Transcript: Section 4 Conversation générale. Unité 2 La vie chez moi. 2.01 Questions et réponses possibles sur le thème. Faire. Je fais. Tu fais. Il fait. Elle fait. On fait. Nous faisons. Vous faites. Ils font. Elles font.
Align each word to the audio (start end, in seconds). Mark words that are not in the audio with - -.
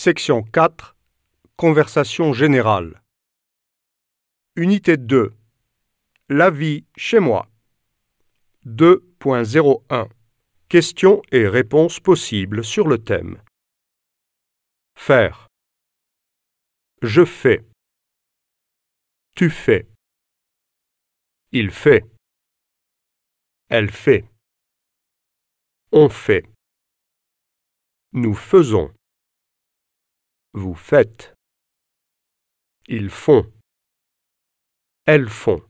Section 0.00 0.44
4 0.44 0.94
Conversation 1.56 2.32
générale. 2.32 3.02
Unité 4.54 4.96
2 4.96 5.34
La 6.28 6.50
vie 6.50 6.84
chez 6.96 7.18
moi. 7.18 7.48
2.01 8.64 10.08
Questions 10.68 11.20
et 11.32 11.48
réponses 11.48 11.98
possibles 11.98 12.64
sur 12.64 12.86
le 12.86 12.98
thème. 12.98 13.42
Faire. 14.94 15.48
Je 17.02 17.24
fais. 17.24 17.64
Tu 19.34 19.50
fais. 19.50 19.88
Il 21.50 21.72
fait. 21.72 22.06
Elle 23.68 23.90
fait. 23.90 24.24
On 25.90 26.08
fait. 26.08 26.44
Nous 28.12 28.34
faisons. 28.34 28.94
Vous 30.54 30.74
faites. 30.74 31.34
Ils 32.86 33.10
font. 33.10 33.52
Elles 35.04 35.28
font. 35.28 35.62